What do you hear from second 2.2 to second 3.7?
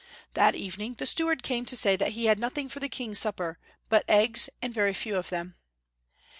had nothing for the King's supper